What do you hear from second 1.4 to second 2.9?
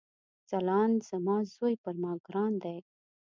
ځوي پر ما ګران دی